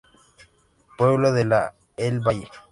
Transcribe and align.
Pueblo 0.97 1.31
de 1.31 1.45
la 1.45 1.75
de 1.95 2.07
El 2.07 2.21
Valle. 2.21 2.49